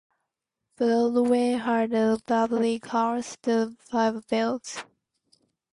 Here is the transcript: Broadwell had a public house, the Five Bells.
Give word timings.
Broadwell 0.77 1.59
had 1.59 1.93
a 1.93 2.17
public 2.25 2.87
house, 2.87 3.37
the 3.43 3.77
Five 3.87 4.27
Bells. 4.27 4.83